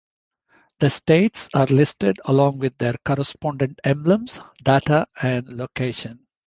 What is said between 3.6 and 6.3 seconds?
emblems, data and location.